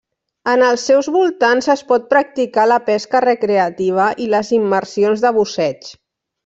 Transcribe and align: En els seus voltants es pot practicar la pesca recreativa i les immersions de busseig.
En 0.53 0.61
els 0.67 0.85
seus 0.89 1.09
voltants 1.17 1.69
es 1.73 1.83
pot 1.91 2.09
practicar 2.15 2.65
la 2.73 2.81
pesca 2.89 3.23
recreativa 3.29 4.09
i 4.27 4.31
les 4.35 4.53
immersions 4.61 5.27
de 5.29 5.37
busseig. 5.41 5.97